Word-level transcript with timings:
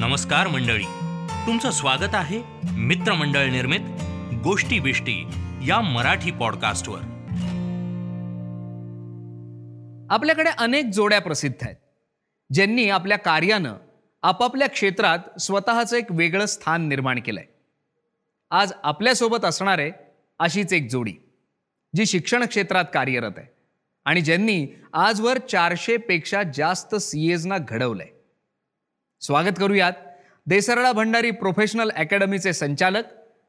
नमस्कार 0.00 0.46
मंडळी. 0.46 0.84
तुमचं 1.46 1.70
स्वागत 1.70 2.14
आहे 2.14 2.42
मित्रमंडळ 2.72 3.50
निर्मित 3.50 3.80
गोष्टी 4.44 4.80
बिष्टी 4.80 5.26
या 5.66 5.80
मराठी 5.80 6.30
पॉडकास्टवर 6.30 6.98
आपल्याकडे 10.10 10.50
अनेक 10.58 10.84
जोड्या 10.84 11.20
प्रसिद्ध 11.20 11.64
आहेत. 11.64 11.76
ज्यांनी 12.52 12.90
आपल्या 12.90 13.18
कार्यानं 13.18 13.74
आपापल्या 14.22 14.68
क्षेत्रात 14.68 15.40
स्वतःचं 15.40 15.96
एक 15.96 16.06
वेगळं 16.10 16.46
स्थान 16.46 16.88
निर्माण 16.88 17.20
केलंय. 17.20 17.44
आज 18.50 18.72
आपल्यासोबत 18.82 19.44
असणारे 19.44 19.90
अशीच 20.38 20.72
एक 20.72 20.90
जोडी 20.90 21.12
जी 21.96 22.06
शिक्षण 22.06 22.44
क्षेत्रात 22.44 22.84
कार्यरत 22.94 23.32
आहे 23.36 23.46
आणि 24.04 24.20
ज्यांनी 24.20 24.66
आजवर 24.92 25.38
चारशे 25.38 25.96
पेक्षा 25.96 26.42
जास्त 26.54 26.94
सी 26.94 27.32
एजना 27.32 27.58
घडवलंय. 27.58 28.08
स्वागत 29.22 29.58
करूयात. 29.58 29.92
देसरडा 30.46 30.90
भंडारी 30.92 31.30
प्रोफेशनल 31.30 31.90
अकॅडमीचे 31.90 32.52
संचालक 32.52 33.04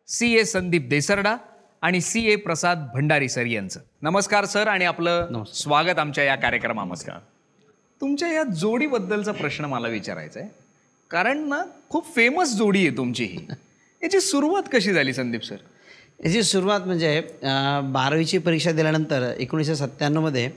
सी 0.08 0.34
ए 0.36 0.44
संदीप 0.44 0.88
देसरडा 0.90 1.36
आणि 1.82 2.00
C 2.02 2.26
A 2.32 2.36
Prasad 2.36 2.88
Bhandari 2.94 3.28
sir 3.30 3.46
यांचं. 3.46 3.80
नमस्कार 4.02 4.46
सर 4.46 4.68
आणि 4.68 4.86
आपलं 4.86 5.44
स्वागत 5.54 6.00
आमच्या 6.00 6.24
या 6.24 6.36
कार्यक्रमामध्ये. 6.36 7.14
तुमच्या 8.02 8.32
या 8.34 8.44
जोडीबद्दलचा 8.54 9.32
प्रश्न 9.32 9.66
मला 9.66 9.88
विचारायचा 9.88 10.40
आहे. 10.40 10.50
कारण 11.12 11.48
ना 11.50 11.62
खूप 11.90 12.16
फेमस 12.16 12.56
जोडी 12.56 12.86
आहे 12.88 12.96
तुमची 12.98 13.24
ही. 13.24 13.46
याची 14.02 14.20
सुरुवात 14.22 14.64
कशी 14.74 14.94
झाली 14.94 15.14
संदीप 15.14 15.44
सर? 15.44 15.58
याची 16.26 16.44
सुरुवात 16.44 16.82
म्हणजे 16.86 17.20
बारावीची 17.94 18.38
परीक्षा 18.38 18.72
दिल्यानंतर 18.72 19.32
एकोणीसशे 19.38 19.76
सत्त्याण्णवमध्ये 19.76 20.50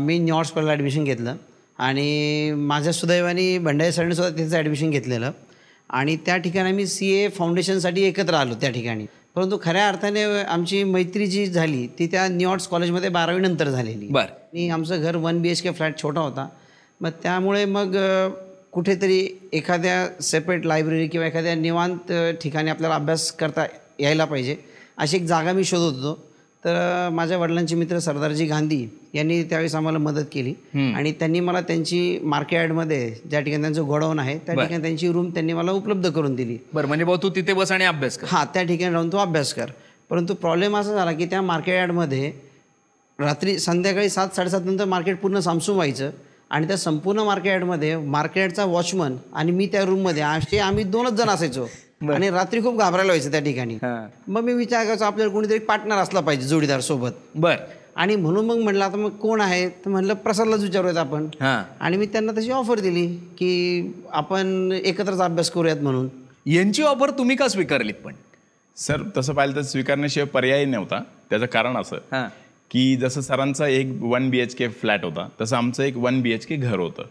मी 0.00 0.18
न्यू 0.18 0.42
स्कूलला 0.42 0.72
ॲडमिशन 0.72 1.04
घेतलं. 1.04 1.36
आणि 1.78 2.52
माझ्या 2.56 2.92
सुदैवाने 2.92 3.58
भंडारी 3.58 3.92
सरांनी 3.92 4.14
सुद्धा 4.14 4.38
तिथं 4.38 4.56
ॲडमिशन 4.56 4.90
घेतलेलं. 4.90 5.30
आणि 5.90 6.16
त्या 6.16 6.36
ठिकाणी 6.36 6.70
आम्ही 6.70 6.86
सी 6.86 7.10
ए 7.12 7.28
फाउंडेशनसाठी 7.28 8.02
एकत्र 8.02 8.34
आलो 8.34 8.54
त्या 8.54 8.70
ठिकाणी. 8.70 9.06
परंतु 9.34 9.58
खऱ्या 9.62 9.88
अर्थाने 9.88 10.24
आमची 10.42 10.84
मैत्री 10.84 11.26
जी 11.26 11.46
झाली 11.46 11.86
ती 11.86 12.06
त्या 12.06 12.28
न्यूयॉर्क 12.28 12.68
कॉलेजमध्ये 12.70 13.08
बारावीनंतर 13.08 13.68
झालेली. 13.68 14.08
बर. 14.08 14.22
आणि 14.22 14.68
आमचं 14.70 15.02
घर 15.02 15.16
one 15.16 15.42
B 15.42 15.50
H 15.50 15.62
K 15.62 15.70
flat 15.70 16.02
छोटा 16.02 16.20
होता. 16.20 16.48
मग 17.00 17.10
त्यामुळे 17.22 17.64
मग 17.64 17.96
कुठेतरी 18.72 19.48
एखाद्या 19.52 20.22
सेपरेट 20.22 20.66
लायब्ररी 20.66 21.06
किंवा 21.08 21.26
एखाद्या 21.26 21.54
निवांत 21.54 22.12
ठिकाणी 22.42 22.70
आपल्याला 22.70 22.94
अभ्यास 22.94 23.32
करता 23.32 23.64
यायला 24.00 24.24
पाहिजे 24.24 24.56
अशी 24.96 25.16
एक 25.16 25.24
जागा 25.24 25.52
मी 25.52 25.64
शोधत 25.64 25.96
होतो. 25.96 26.27
तर 26.64 27.08
माझ्या 27.12 27.36
वडिलांचे 27.38 27.74
मित्र 27.74 27.98
सरदारजी 27.98 28.44
गांधी 28.46 28.86
यांनी 29.14 29.42
त्यावेळेस 29.42 29.74
आम्हाला 29.74 29.98
मदत 29.98 30.24
केली. 30.32 30.54
आणि 30.94 31.12
त्यांनी 31.12 31.40
मला 31.40 31.60
त्यांची 31.60 32.18
मार्केटमध्ये 32.22 33.14
ज्या 33.30 33.40
ठिकाणी 33.40 33.62
त्यांचं 33.62 33.86
गोडाऊन 33.86 34.18
आहे 34.18 34.38
त्या 34.38 34.54
ठिकाणी 34.54 34.82
त्यांची 34.82 35.12
रूम 35.12 35.30
त्यांनी 35.30 35.52
मला 35.52 35.72
उपलब्ध 35.72 36.10
करून 36.10 36.34
दिली. 36.34 36.56
बरं 36.72 36.88
म्हणजे 36.88 37.04
भाऊ 37.04 37.16
तू 37.22 37.30
तिथे 37.36 37.52
बस 37.52 37.72
आणि 37.72 37.84
अभ्यास 37.84 38.18
कर. 38.18 38.26
हां 38.30 38.44
त्या 38.54 38.62
ठिकाणी 38.62 38.92
राहून 38.92 39.12
तो 39.12 39.18
अभ्यास 39.18 39.52
कर. 39.54 39.70
परंतु 40.10 40.34
प्रॉब्लेम 40.34 40.76
असा 40.76 40.94
झाला 40.94 41.12
की 41.12 41.26
त्या 41.26 41.42
मार्केट 41.42 41.74
यार्डमध्ये 41.74 42.32
रात्री 43.18 43.58
संध्याकाळी 43.58 44.08
सात 44.08 44.36
साडेसात 44.36 44.60
नंतर 44.64 44.84
मार्केट 44.84 45.20
पूर्ण 45.20 45.40
सामसूम 45.40 45.76
व्हायचं 45.76 46.10
आणि 46.50 46.66
त्या 46.66 46.76
संपूर्ण 46.76 47.20
मार्केट 47.20 47.52
यार्डमध्ये 47.52 47.96
मार्केट 47.96 48.38
यार्डचा 48.38 48.64
वॉचमन 48.64 49.16
आणि 49.32 49.52
मी 49.52 49.66
त्या 49.66 49.84
रूममध्ये 49.84 50.22
असे 50.22 50.58
आम्ही 50.58 50.84
दोनच 50.84 51.12
जण 51.12 51.28
असायचो. 51.28 51.66
आणि 52.02 52.30
रात्री 52.30 52.62
खूप 52.62 52.78
घाबरायला 52.78 53.06
व्हायचं 53.06 53.30
त्या 53.30 53.40
ठिकाणी. 53.40 53.74
हां. 53.74 54.32
मग 54.32 54.42
मी 54.42 54.52
विचार 54.52 54.84
करायचो 54.84 55.04
आपल्याला 55.04 55.32
कोणीतरी 55.32 55.58
पार्टनर 55.58 55.96
असला 55.96 56.20
पाहिजे 56.20 56.46
जोडीदार 56.48 56.80
सोबत. 56.80 57.10
बर. 57.34 57.56
आणि 57.96 58.16
म्हणून 58.16 58.46
मग 58.46 58.56
म्हटलं 58.56 58.84
आता 58.84 58.96
मग 58.96 59.10
कोण 59.10 59.40
आहे? 59.40 59.68
तर 59.68 59.88
म्हणलं 59.88 60.14
प्रसादलाच 60.14 60.62
विचारूयात 60.62 60.96
आपण. 60.96 61.26
हां. 61.40 61.76
आणि 61.80 61.96
मी 61.96 62.06
त्यांना 62.06 62.32
तशी 62.32 62.50
ऑफर 62.50 62.80
दिली 62.80 63.06
की 63.06 63.82
आपण 64.12 64.72
एकत्रच 64.84 65.18
अभ्यास 65.18 65.50
करूयात 65.50 65.76
म्हणून. 65.76 66.08
यांची 66.46 66.82
ऑफर 66.82 67.10
तुम्ही 67.10 67.36
का 67.36 67.48
स्वीकारलीत 67.48 67.94
पण? 68.04 68.14
सर 68.76 69.02
तसं 69.16 69.34
पाहिलं 69.34 69.56
तर 69.56 69.62
स्वीकारण्याशिवाय 69.62 70.26
पर्याय 70.26 70.64
नव्हता. 70.64 71.02
त्याचं 71.30 71.46
कारण 71.46 71.76
असं 71.76 71.96
हां. 71.96 72.28
की 72.70 72.96
जसं 72.96 73.20
सरांचा 73.20 73.66
एक 73.66 73.86
one 74.00 74.30
B 74.30 74.38
H 74.38 74.54
K 74.54 74.68
flat 74.68 75.04
होता 75.04 75.28
तसं 75.40 75.56
आमचं 75.56 75.82
एक 75.82 75.96
वन 75.96 76.20
बी 76.20 76.32
एच 76.32 76.46
के 76.46 76.56
घर 76.56 76.78
होतं. 76.78 77.02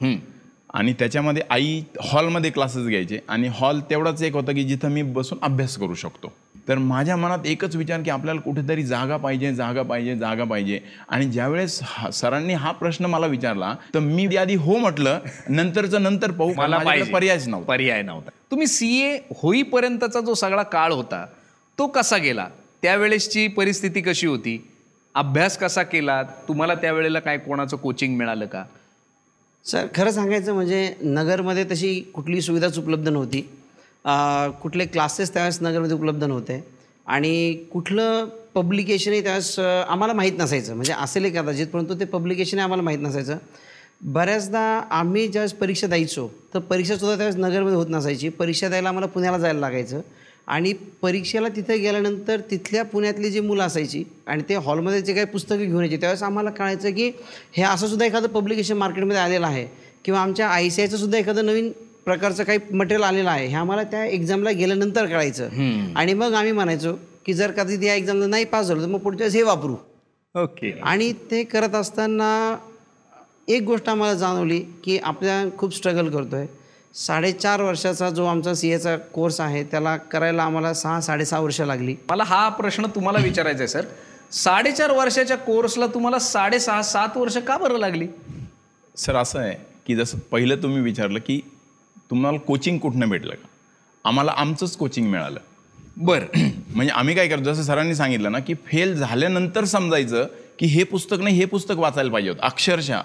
आणि 0.74 0.94
त्याच्यामध्ये 0.94 1.44
आई 1.50 1.82
हॉलमध्ये 2.02 2.52
क्लासेस 2.52 2.88
घ्यायचे 2.88 3.20
आणि 3.30 3.48
हॉल 3.54 3.80
तेवढाच 3.90 4.22
एक 4.24 4.34
होता 4.34 4.52
की 4.52 4.64
जिथं 4.64 4.90
मी 4.90 5.02
बसून 5.02 5.38
अभ्यास 5.42 5.78
करू 5.78 5.94
शकतो. 5.94 6.32
तर 6.68 6.78
माझ्या 6.78 7.16
मनात 7.16 7.46
एकच 7.46 7.76
विचार 7.76 8.02
की 8.02 8.10
आपल्याला 8.10 8.42
कुठेतरी 8.42 8.84
जागा 8.84 9.18
पाहिजे 9.18 9.54
जागा 9.56 9.82
पाहिजे 9.82 10.16
जागा 10.16 10.44
पाहिजे. 10.44 10.80
आणि 11.10 11.26
ज्यावेळेस 11.26 11.80
सरांनी 12.14 12.54
हा 12.54 12.72
प्रश्न 12.72 13.06
मला 13.06 13.28
विचारला 13.28 13.74
तर 13.94 14.00
मी 14.00 14.36
आधी 14.38 14.56
हो 14.56 14.78
म्हटलं 14.78 15.20
नंतरचं 15.50 16.04
नंतर 16.04 16.32
पाहू 16.32 16.54
मला 16.58 16.78
पर्यायच 17.14 17.48
नव्हता. 17.48 17.68
पर्याय 17.68 18.02
नव्हता. 18.02 18.30
तुम्ही 18.52 18.68
सी 18.68 18.96
ए 19.04 19.18
होईपर्यंतचा 19.38 20.22
जो 20.22 20.34
सगळा 20.34 20.64
काळ 20.64 20.92
होता 20.92 21.26
तो 21.78 21.88
कसा 21.88 22.18
गेला? 22.18 22.48
त्यावेळेसची 22.82 23.48
परिस्थिती 23.48 24.02
कशी 24.02 24.28
होती? 24.28 24.58
अभ्यास 25.16 25.58
कसा 25.58 25.84
केला? 25.84 26.22
तुम्हाला 26.48 26.76
त्यावेळेला 26.76 27.20
काय 27.20 27.38
कोणाचं 27.38 27.78
कोचिंग 27.78 28.18
मिळालं 28.18 28.46
का? 28.46 28.64
सर 29.68 29.88
खरं 29.96 30.12
सांगायचं 30.12 30.54
म्हणजे 30.54 30.94
नगरमध्ये 31.02 31.64
तशी 31.72 32.00
कुठली 32.14 32.42
सुविधाच 32.42 32.78
उपलब्ध 32.80 33.08
नव्हती. 33.10 33.42
कुठले 34.62 34.86
क्लासेस 34.86 35.34
त्यावेळेस 35.34 35.62
नगरमध्ये 35.62 35.96
उपलब्ध 35.96 36.24
नव्हते. 36.24 36.64
आणि 37.08 37.54
कुठलं 37.72 38.28
पब्लिकेशनही 38.56 39.22
त्यावेळेस 39.24 39.58
आम्हाला 39.60 40.14
माहीत 40.14 40.38
नसायचं. 40.38 40.76
म्हणजे 40.76 40.94
असेल 40.94 41.30
कदाचित 41.36 41.68
परंतु 41.68 42.00
ते 42.00 42.06
पब्लिकेशनही 42.06 42.64
आम्हाला 42.64 42.84
माहीत 42.84 43.00
नसायचं. 43.02 43.38
बऱ्याचदा 44.02 44.60
आम्ही 44.92 45.28
ज्यावेळेस 45.28 45.54
परीक्षा 45.54 45.88
द्यायचो 45.88 46.28
तर 46.54 46.60
परीक्षासुद्धा 46.60 47.16
त्यावेळेस 47.18 47.38
नगरमध्ये 47.40 47.78
होत 47.78 47.88
नसायची. 47.90 48.30
परीक्षा 48.30 48.68
द्यायला 48.70 48.90
आम्हाला 48.90 49.08
पुण्याला 49.08 49.38
जायला 49.38 49.60
लागायचं. 49.60 50.02
आणि 50.48 50.72
परीक्षेला 51.02 51.48
तिथे 51.48 51.78
गेल्यानंतर 51.78 52.42
तिथल्या 52.52 52.84
पुण्यातली 52.86 53.30
जी 53.30 53.40
मुलं 53.40 53.64
असायची 53.64 54.04
आणि 54.28 54.44
ते 54.50 54.56
हॉलमध्ये 54.56 55.02
जे 55.02 55.14
काही 55.14 55.26
पुस्तकं 55.26 55.58
घेऊन 55.58 55.82
यायचे 55.82 55.98
त्यावेळेस 55.98 56.24
आम्हाला 56.24 56.50
कळायचं 56.50 56.92
की 56.92 57.12
हे 57.54 57.64
असं 57.64 57.88
सुद्धा 57.88 58.06
एखादं 58.06 58.28
पब्लिकेशन 58.28 58.78
मार्केटमध्ये 58.78 59.22
आलेलं 59.22 59.48
आहे. 59.48 59.68
किंवा 60.06 60.22
आमच्या 60.22 60.48
आय 60.48 60.70
सी 60.70 60.82
आयचं 60.82 60.98
सुद्धा 60.98 61.18
एखादं 61.18 61.46
नवीन 61.46 61.72
प्रकारचं 62.06 62.44
काही 62.44 62.60
मटेरियल 62.72 63.04
आलेलं 63.04 63.30
आहे. 63.30 63.48
हे 63.48 63.56
आम्हाला 63.56 63.84
त्या 63.84 64.06
एक्झामला 64.06 64.52
गेल्यानंतर 64.52 65.06
कळायचं. 65.06 65.50
आणि 65.96 66.14
मग 66.14 66.34
आम्ही 66.34 66.52
म्हणायचो 66.52 66.94
की 67.26 67.34
जर 67.34 67.52
कधी 67.52 67.78
त्या 67.78 67.96
एक्झामला 67.96 68.28
नाही 68.28 68.46
पास 68.46 68.66
झालो 68.66 68.82
तर 68.82 68.88
मग 68.88 69.00
पुढच्या 69.00 69.26
वेळेस 69.26 69.36
हे 69.36 69.42
वापरू. 69.44 69.76
ओके. 70.36 70.72
आणि 70.84 71.12
ते 71.32 71.44
करत 71.44 71.76
असताना 71.76 72.56
एक 73.48 73.64
गोष्ट 73.64 73.90
आम्हाला 73.90 74.14
जाणवली 74.14 74.60
की 74.84 74.98
आपल्या 74.98 75.44
खूप 75.58 75.76
स्ट्रगल 75.76 76.10
करतो 76.10 76.36
आहे 76.36 76.48
साडेचार 76.98 77.62
वर्षाचा 77.62 78.10
जो 78.10 78.26
आमचा 78.26 78.54
सी 78.54 78.70
एचा 78.70 78.98
कोर्स 78.98 79.42
आहे 79.42 79.64
त्याला 79.64 79.98
करायला 79.98 80.44
आम्हाला 80.44 80.74
सहा 80.74 81.02
साडेसहा 81.02 81.40
वर्ष 81.40 81.62
लागली. 81.62 81.96
मला 82.10 82.24
हा 82.24 82.50
प्रश्न 82.50 82.86
तुम्हाला 82.86 83.20
विचारायचा 83.20 83.60
आहे 83.60 83.68
सर. 83.68 83.86
साडेचार 84.32 84.92
वर्षाच्या 84.92 85.38
कोर्सला 85.38 85.88
तुम्हाला 85.88 86.20
साडेसहा 86.20 86.82
सात 86.82 87.18
वर्ष 87.18 87.38
का 87.38 87.58
बरं 87.58 87.78
लागली? 87.78 88.08
सर 88.98 89.16
असं 89.16 89.40
आहे 89.40 89.56
की 89.88 89.96
जसं 89.96 90.18
पहिलं 90.32 90.56
तुम्ही 90.56 90.82
विचारलं 90.82 91.20
की 91.20 91.42
तुम्हाला 92.10 92.38
कोचिंग 92.38 92.78
कुठनं 92.78 93.10
भेटलं 93.10 93.32
का? 93.32 93.48
आम्हाला 94.06 94.34
आमचंच 94.38 94.78
कोचिंग 94.78 95.10
मिळालं. 95.10 95.40
बरं. 95.98 96.50
म्हणजे 96.76 96.94
आम्ही 96.94 97.16
काय 97.16 97.28
करतो 97.28 97.44
जसं 97.44 97.64
सरांनी 97.64 97.96
सांगितलं 97.96 98.32
ना 98.32 98.40
की 98.40 98.54
फेल 98.54 98.96
झाल्यानंतर 98.96 99.64
समजायचं 99.64 100.28
की 100.60 100.66
हे 100.66 100.84
पुस्तक 100.84 101.18
नाही 101.20 101.36
हे 101.36 101.46
पुस्तक 101.46 101.76
वाचायला 101.78 102.12
पाहिजे 102.12 102.30
होतं. 102.30 102.42
अक्षरशः. 102.42 103.02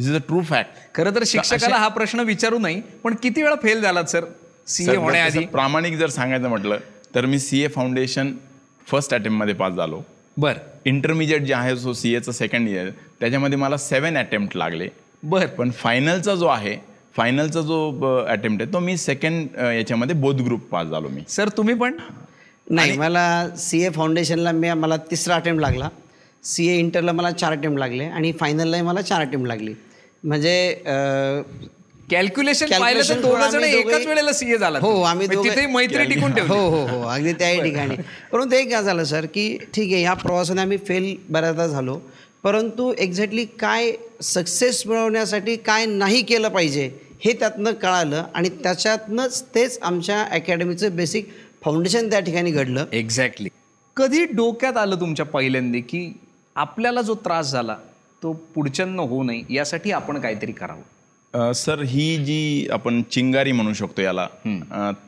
This 0.00 0.08
is 0.08 0.14
a 0.16 0.18
true 0.28 0.40
fact 0.42 0.96
खरं 0.96 1.14
तर 1.14 1.24
शिक्षकाला 1.26 1.76
हा 1.76 1.88
प्रश्न 1.96 2.20
विचारू 2.26 2.58
नाही 2.58 2.80
पण 3.02 3.14
किती 3.22 3.42
वेळा 3.42 3.54
फेल 3.62 3.80
झालात 3.80 4.04
सर 4.10 4.24
सी 4.66 4.90
ए 4.90 4.94
होण्याआधी. 4.96 5.44
प्रामाणिक 5.46 5.96
जर 5.98 6.08
सांगायचं 6.10 6.48
म्हटलं 6.48 6.78
तर 7.14 7.26
मी 7.26 7.38
सी 7.38 7.62
ए 7.64 7.68
फाउंडेशन 7.68 8.32
फर्स्ट 8.86 9.14
अटेम्प्टमध्ये 9.14 9.54
पास 9.54 9.72
झालो. 9.72 10.00
बर. 10.36 10.54
इंटरमिजिएट 10.86 11.42
जे 11.42 11.54
आहे 11.54 11.76
सो 11.76 11.92
सी 11.92 12.14
एचं 12.14 12.32
सेकंड 12.32 12.68
इयर 12.68 12.90
त्याच्यामध्ये 13.20 13.58
मला 13.58 13.76
सेवन 13.76 14.16
अटेम्प्ट 14.18 14.56
लागले. 14.56 14.88
बर. 15.22 15.46
पण 15.46 15.70
फायनलचा 15.70 16.34
जो 16.34 16.46
आहे 16.46 16.76
फायनलचा 17.16 17.60
जो 17.60 18.24
अटेम्प्ट 18.24 18.62
आहे 18.62 18.72
तो 18.72 18.78
मी 18.78 18.96
सेकंड 18.96 19.56
याच्यामध्ये 19.76 20.16
बोध 20.16 20.40
ग्रुप 20.42 20.68
पास 20.70 20.86
झालो 20.86 21.08
मी. 21.08 21.22
सर 21.28 21.48
तुम्ही 21.56 21.74
पण? 21.74 21.96
नाही 22.66 22.96
मला 22.98 23.48
सी 23.58 23.82
ए 23.84 23.90
फाउंडेशनला 23.90 24.52
मी 24.52 24.72
मला 24.72 24.96
तिसरा 25.10 25.34
अटेम्प्ट 25.34 25.60
लागला. 25.62 25.88
सी 26.44 26.68
ए 26.68 26.76
इंटरला 26.78 27.12
मला 27.12 27.30
चार 27.30 27.52
अटेम्प्ट 27.52 27.78
लागले 27.78 28.04
आणि 28.04 28.32
फायनललाही 28.40 28.82
मला 28.82 29.00
चार 29.02 29.20
अटेम्प्ट 29.20 29.48
लागली. 29.48 29.74
म्हणजे 30.24 30.54
कॅल्क्युलेशन 32.10 32.66
पाहिलं 32.80 33.02
तर 33.52 33.62
एकाच 33.62 34.06
वेळेला 34.06 34.32
सीए 34.32 34.56
झाला 34.58 34.78
हो 34.78 35.00
आम्ही 35.02 35.26
दोघे- 35.26 35.50
तिथे 35.50 35.66
मैत्री 35.66 36.04
टिकून 36.04 36.32
ठेवली. 36.34 36.52
हो 36.52 36.68
हो 36.70 36.86
हो 36.86 37.02
अगदी 37.08 37.32
त्याही 37.32 37.60
ठिकाणी. 37.62 37.96
परंतु 38.32 38.54
एक 38.56 38.70
काय 38.70 38.82
झालं 38.82 39.04
सर 39.04 39.26
की 39.26 39.46
ठीक 39.74 39.92
आहे 39.92 40.00
ह्या 40.02 40.14
प्रवासाने 40.14 40.60
आम्ही 40.60 40.78
फेल 40.78 41.14
बऱ्याचदा 41.28 41.66
झालो. 41.66 41.98
परंतु 42.42 42.92
एक्झॅक्टली 42.98 43.44
काय 43.60 43.90
सक्सेस 44.22 44.82
मिळवण्यासाठी 44.86 45.56
काय 45.56 45.86
नाही 45.86 46.22
केलं 46.22 46.48
पाहिजे 46.48 46.90
हे 47.24 47.32
त्यातनं 47.32 47.72
कळालं 47.72 48.24
आणि 48.34 48.48
त्याच्यातनंच 48.62 49.42
तेच 49.54 49.78
आमच्या 49.82 50.20
अकॅडमीचं 50.22 50.96
बेसिक 50.96 51.28
फाउंडेशन 51.64 52.10
त्या 52.10 52.20
ठिकाणी 52.20 52.50
घडलं. 52.50 52.84
एक्झॅक्टली 52.92 53.48
कधी 53.96 54.24
डोक्यात 54.26 54.76
आलं 54.76 55.00
तुमच्या 55.00 55.26
पहिल्यांदा 55.26 55.78
की 55.88 56.12
आपल्याला 56.56 57.02
जो 57.02 57.14
त्रास 57.14 57.50
झाला 57.52 57.76
तो 58.22 58.32
पुढच्यांना 58.54 59.02
होऊ 59.02 59.22
नये 59.22 59.42
यासाठी 59.54 59.92
आपण 59.92 60.18
काहीतरी 60.20 60.52
करावं. 60.52 61.52
सर 61.52 61.82
ही 61.82 62.16
जी 62.24 62.68
आपण 62.72 63.02
चिंगारी 63.12 63.52
म्हणू 63.52 63.72
शकतो 63.74 64.02
याला 64.02 64.26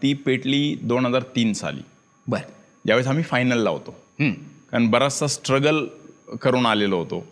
ती 0.02 0.12
पेटली 0.26 0.76
दोन 0.82 1.06
हजार 1.06 1.22
तीन 1.36 1.52
साली. 1.52 1.82
बर. 2.26 2.38
ज्यावेळेस 2.84 3.08
आम्ही 3.08 3.24
फायनलला 3.24 3.70
होतो. 3.70 3.94
कारण 4.20 4.88
बराचसा 4.90 5.26
स्ट्रगल 5.26 5.84
करून 6.42 6.66
आलेलो 6.66 6.98
होतो. 6.98 7.24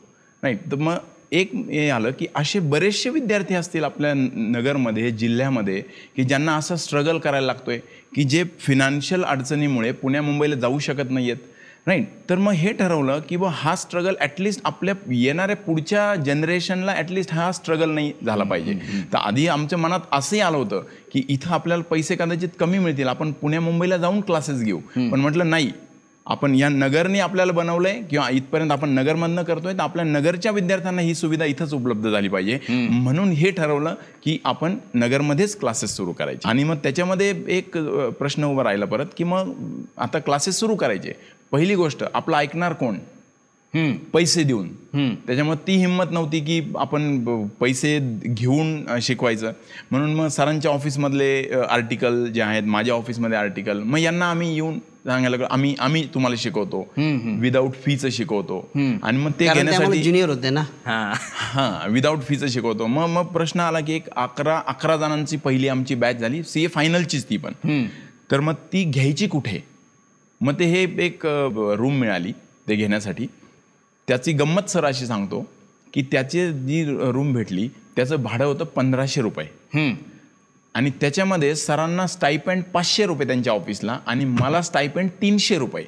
नाही 0.43 0.57
तर 0.71 0.77
मग 0.77 0.97
एक 1.33 1.55
हे 1.55 1.89
आलं 1.91 2.11
की 2.19 2.27
असे 2.37 2.59
बरेचसे 2.59 3.11
विद्यार्थी 3.11 3.55
असतील 3.55 3.85
आपल्या 3.85 4.13
नगरमध्ये 4.15 5.11
जिल्ह्यामध्ये 5.11 5.81
की 6.17 6.25
ज्यांना 6.25 6.55
असं 6.57 6.77
स्ट्रगल 6.77 7.19
करायला 7.19 7.47
लागतोय 7.47 7.79
की 8.15 8.25
जे 8.25 8.43
फिनान्शियल 8.61 9.25
अडचणीमुळे 9.25 9.93
पुण्या 9.93 10.23
मुंबईला 10.23 10.55
जाऊ 10.55 10.79
शकत 10.79 11.11
नाही 11.11 11.31
आहेत 11.31 11.45
राईट 11.87 12.09
तर 12.29 12.39
मग 12.39 12.53
हे 12.53 12.73
ठरवलं 12.73 13.21
की 13.29 13.37
बा 13.37 13.49
हा 13.53 13.75
स्ट्रगल 13.77 14.15
ॲटलिस्ट 14.21 14.61
आपल्या 14.65 14.95
येणाऱ्या 15.11 15.57
पुढच्या 15.57 16.15
जनरेशनला 16.25 16.93
ॲटलिस्ट 16.93 17.33
हा 17.35 17.51
स्ट्रगल 17.53 17.91
नाही 17.91 18.13
झाला 18.27 18.45
पाहिजे. 18.45 18.75
तर 19.13 19.19
आधी 19.19 19.47
आमच्या 19.49 19.79
मनात 19.79 20.01
असंही 20.13 20.41
आलं 20.43 20.57
होतं 20.57 20.83
की 21.13 21.23
इथं 21.29 21.55
आपल्याला 21.55 21.83
पैसे 21.91 22.17
कदाचित 22.17 22.49
कमी 22.61 22.79
मिळतील. 22.79 23.09
आपण 23.09 23.33
पुण्या 23.33 23.61
मुंबईला 23.61 23.97
जाऊन 23.97 24.21
क्लासेस 24.21 24.63
घेऊ. 24.63 24.79
पण 24.97 25.21
म्हटलं 25.21 25.51
नाही. 25.51 25.71
आपण 26.27 26.55
या 26.55 26.69
नगरने 26.69 27.21
आपल्याला 27.21 27.53
बनवलंय 27.53 28.01
किंवा 28.11 28.29
इथपर्यंत 28.31 28.73
आपण 28.73 28.89
नगरमधनं 28.89 29.43
करतोय 29.43 29.73
तर 29.73 29.83
आपल्या 29.83 30.05
नगरच्या 30.05 30.53
विद्यार्थ्यांना 30.53 31.03
ही 31.03 31.15
सुविधा 31.15 31.45
इथंच 31.45 31.73
उपलब्ध 31.75 32.09
झाली 32.11 32.29
पाहिजे. 32.29 32.59
म्हणून 32.71 33.31
हे 33.33 33.51
ठरवलं 33.51 33.95
की 34.25 34.39
आपण 34.45 34.77
नगरमध्येच 34.95 35.59
क्लासेस 35.61 35.97
सुरू 35.97 36.13
करायचे. 36.13 36.49
आणि 36.49 36.65
मग 36.65 36.77
त्याच्यामध्ये 36.83 37.33
एक 37.57 37.77
प्रश्न 38.19 38.45
उभा 38.45 38.65
राहिला 38.65 38.85
परत 38.85 39.07
की 39.17 39.25
मग 39.25 39.53
आता 39.99 40.19
क्लासेस 40.19 40.61
सुरू 40.61 40.75
करायचे. 40.75 41.19
पहिली 41.53 41.75
गोष्ट 41.75 42.05
आपलं 42.15 42.37
ऐकणार 42.37 42.73
कोण? 42.73 42.99
पैसे 44.13 44.43
देऊन. 44.43 44.69
त्याच्यामुळे 45.27 45.67
ती 45.67 45.73
हिंमत 45.73 46.05
नव्हती 46.11 46.41
की 46.41 46.61
आपण 46.79 47.21
पैसे 47.61 47.99
घेऊन 48.27 48.87
शिकवायचं. 49.03 49.53
म्हणून 49.91 50.15
मग 50.15 50.29
सरांच्या 50.29 50.71
ऑफिसमधले 50.71 51.43
आर्टिकल 51.71 52.25
जे 52.27 52.43
आहेत 52.43 52.63
माझ्या 52.63 52.95
ऑफिसमध्ये 52.95 53.39
आर्टिकल 53.39 53.83
मग 53.83 53.99
यांना 53.99 54.31
आम्ही 54.31 54.55
येऊन 54.55 54.79
सांगायला 54.79 55.31
लागलो, 55.31 55.47
आम्ही 55.51 55.75
आम्ही 55.81 56.07
तुम्हाला 56.15 56.37
शिकवतो. 56.39 56.81
विदाऊट 57.41 57.75
फीचं 57.85 58.09
शिकवतो. 58.11 58.71
आणि 59.03 59.19
मग 59.19 59.31
ते 59.41 59.53
घेण्यासाठी 59.55 60.03
ज्युनियर 60.03 60.29
होते 60.29 60.51
ना. 60.51 60.61
हां. 60.87 61.91
विदाऊट 61.91 62.23
फीचं 62.23 62.49
शिकवतो. 62.49 62.87
मग 62.87 63.07
मग 63.07 63.27
प्रश्न 63.27 63.61
आला 63.61 63.81
की 63.81 63.93
एक 63.93 64.09
अकरा 64.17 64.61
अकरा 64.67 64.97
जणांची 64.97 65.37
पहिली 65.37 65.69
आमची 65.69 65.95
बॅच 65.95 66.17
झाली 66.17 66.43
सी 66.43 66.65
ए 66.65 66.67
फायनलचीच 66.67 67.25
ती 67.31 67.37
पण. 67.37 67.53
तर 68.31 68.41
मग 68.41 68.55
ती 68.73 68.85
घ्यायची 68.85 69.27
कुठे? 69.27 69.70
मग 70.41 70.59
ते 70.59 70.65
हे 70.65 71.05
एक 71.07 71.27
रूम 71.79 71.95
मिळाली 71.95 72.33
ते 72.69 72.75
घेण्यासाठी. 72.75 73.27
त्याची 74.09 74.33
गंमत 74.33 74.69
सर 74.69 74.85
अशी 74.85 75.07
सांगतो 75.07 75.47
की 75.95 76.03
त्याची 76.03 76.49
जी 76.49 76.85
रूम 76.89 77.33
भेटली 77.33 77.69
त्याचं 77.97 78.23
भाडं 78.23 78.45
होतं 78.45 78.65
पंधराशे 78.65 79.21
रुपये. 79.21 79.47
आणि 80.75 80.91
त्याच्यामध्ये 80.91 81.55
सरांना 81.57 82.07
स्टायपेंड 82.07 82.63
पाचशे 82.63 83.07
रुपये 83.07 83.27
त्यांच्या 83.27 83.53
ऑफिसला 83.53 83.99
आणि 84.07 84.25
मला 84.25 84.63
स्टायपेंड 84.63 85.11
तीनशे 85.23 85.59
रुपये. 85.59 85.85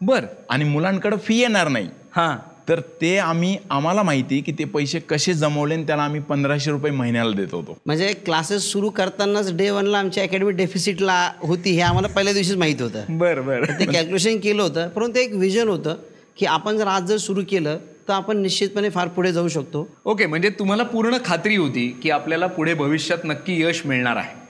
बर. 0.00 0.24
आणि 0.50 0.64
मुलांकडं 0.64 1.16
फी 1.16 1.36
येणार 1.36 1.68
नाही. 1.68 1.88
हां. 2.16 2.36
तर 2.68 2.80
ते 3.00 3.16
आम्ही 3.18 3.56
आम्हाला 3.70 4.02
माहिती 4.02 4.40
की 4.40 4.52
ते 4.52 4.64
पैसे 4.64 4.98
कसे 5.00 5.34
जमवले 5.34 5.74
आणि 5.74 5.86
त्याला 5.86 6.02
आम्ही 6.02 6.20
पंधराशे 6.20 6.70
रुपये 6.70 6.90
महिन्याला 6.92 7.36
देत 7.36 7.52
होतो. 7.52 7.76
म्हणजे 7.86 8.12
क्लासेस 8.12 8.70
सुरू 8.72 8.90
करतानाच 8.90 9.52
डे 9.56 9.70
वनला 9.70 9.98
आमची 9.98 10.20
अकॅडमी 10.20 10.52
डेफिसिटला 10.52 11.32
होती 11.40 11.70
हे 11.70 11.80
आम्हाला 11.80 12.08
पहिल्या 12.08 12.34
दिवशीच 12.34 12.56
माहीत 12.56 12.82
होतं. 12.82 13.18
बर 13.18 13.40
बर. 13.40 13.64
ते 13.80 13.84
कॅल्क्युलेशन 13.84 14.38
केलं 14.38 14.62
होतं 14.62 14.88
परंतु 14.88 15.18
एक 15.18 15.34
विजन 15.34 15.68
होतं 15.68 15.96
की 16.36 16.46
आपण 16.46 16.76
जर 16.78 16.86
आज 16.86 17.02
जर 17.04 17.16
सुरू 17.16 17.42
केलं 17.50 17.78
तर 18.08 18.12
आपण 18.12 18.36
निश्चितपणे 18.36 18.90
फार 18.90 19.08
पुढे 19.08 19.32
जाऊ 19.32 19.48
शकतो. 19.48 19.88
ओके 20.04 20.26
म्हणजे 20.26 20.50
तुम्हाला 20.50 20.82
पूर्ण 20.82 21.16
खात्री 21.24 21.56
होती 21.56 21.88
की 22.02 22.10
आपल्याला 22.10 22.46
पुढे 22.46 22.74
भविष्यात 22.74 23.24
नक्की 23.24 23.62
यश 23.62 23.82
मिळणार 23.86 24.16
आहे. 24.16 24.41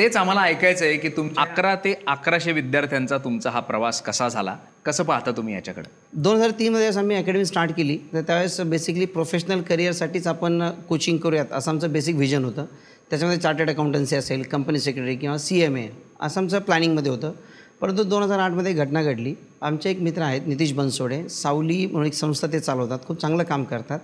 तेच 0.00 0.16
आम्हाला 0.16 0.40
ऐकायचं 0.40 0.84
आहे 0.84 0.96
की 0.96 1.08
तुम 1.08 1.28
अकरा 1.36 1.74
ते 1.74 1.94
अकराशे 2.06 2.52
विद्यार्थ्यांचा 2.52 3.18
तुमचा 3.18 3.50
हा 3.50 3.60
प्रवास 3.60 4.02
कसा 4.02 4.28
झाला? 4.28 4.56
कसं 4.84 5.04
पाहता 5.04 5.30
तुम्ही 5.30 5.54
याच्याकडे? 5.54 5.90
दोन 6.12 6.36
हजार 6.36 6.50
तीनमध्ये 6.50 6.86
असं 6.86 7.00
आम्ही 7.00 7.16
अकॅडमी 7.16 7.44
स्टार्ट 7.44 7.70
केली. 7.70 7.98
तर 8.12 8.20
त्यावेळेस 8.20 8.60
बेसिकली 8.60 9.04
प्रोफेशनल 9.04 9.62
करिअरसाठीच 9.62 10.26
आपण 10.26 10.70
कोचिंग 10.70 11.18
करूयात 11.18 11.46
असं 11.52 11.70
आमचं 11.70 11.92
बेसिक 11.92 12.16
व्हिजन 12.16 12.44
होतं. 12.44 12.64
त्याच्यामध्ये 13.10 13.40
चार्टर्ड 13.40 13.70
अकाउंटन्सी 13.70 14.16
असेल 14.16 14.42
कंपनी 14.42 14.78
सेक्रेटरी 14.78 15.16
किंवा 15.16 15.38
सी 15.38 15.60
एम 15.60 15.76
ए 15.76 15.86
असं 16.20 16.40
आमचं 16.40 16.58
प्लॅनिंगमध्ये 16.58 17.12
होतं. 17.12 17.32
परंतु 17.80 18.02
दोन 18.02 18.22
हजार 18.22 18.38
आठमध्ये 18.38 18.72
घटना 18.72 19.02
घडली. 19.02 19.34
आमचे 19.62 19.90
एक 19.90 20.00
मित्र 20.00 20.22
आहेत 20.22 20.40
नितीश 20.46 20.72
बनसोडे. 20.72 21.28
सावली 21.28 21.86
म्हणून 21.86 22.06
एक 22.06 22.14
संस्था 22.14 22.48
ते 22.52 22.60
चालवतात. 22.60 22.98
खूप 23.06 23.20
चांगलं 23.20 23.42
काम 23.42 23.64
करतात. 23.64 23.98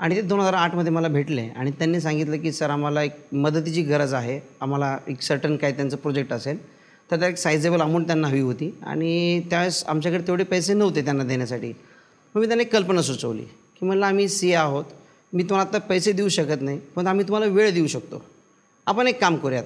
आणि 0.00 0.16
ते 0.16 0.20
दोन 0.22 0.40
हजार 0.40 0.54
आठमध्ये 0.54 0.92
मला 0.92 1.08
भेटले 1.08 1.42
आणि 1.56 1.70
त्यांनी 1.70 2.00
सांगितलं 2.00 2.38
की 2.40 2.52
सर 2.52 2.70
आम्हाला 2.70 3.02
एक 3.02 3.16
मदतीची 3.32 3.82
गरज 3.82 4.14
आहे. 4.14 4.40
आम्हाला 4.60 4.96
एक 5.08 5.22
सर्टन 5.22 5.56
काय 5.56 5.72
त्यांचं 5.72 5.96
प्रोजेक्ट 5.96 6.32
असेल 6.32 6.58
तर 7.10 7.18
त्या 7.20 7.28
एक 7.28 7.36
सायझेबल 7.36 7.80
अमाऊंट 7.80 8.06
त्यांना 8.06 8.28
हवी 8.28 8.40
होती. 8.40 8.70
आणि 8.82 9.40
त्यावेळेस 9.50 9.82
आमच्याकडे 9.84 10.26
तेवढे 10.26 10.44
पैसे 10.44 10.74
नव्हते 10.74 11.04
त्यांना 11.04 11.24
देण्यासाठी. 11.24 11.72
मग 12.34 12.40
मी 12.40 12.46
त्यांना 12.46 12.62
एक 12.62 12.72
कल्पना 12.72 13.02
सुचवली 13.02 13.42
की 13.42 13.86
म्हणलं 13.86 14.06
आम्ही 14.06 14.28
सी 14.28 14.52
आहोत. 14.52 14.84
मी 15.32 15.42
तुम्हाला 15.42 15.68
आता 15.68 15.78
पैसे 15.78 16.12
देऊ 16.12 16.28
शकत 16.28 16.62
नाही 16.62 16.78
पण 16.94 17.06
आम्ही 17.06 17.26
तुम्हाला 17.28 17.46
वेळ 17.46 17.70
देऊ 17.70 17.86
शकतो. 17.86 18.22
आपण 18.86 19.08
एक 19.08 19.20
काम 19.20 19.36
करूयात. 19.36 19.64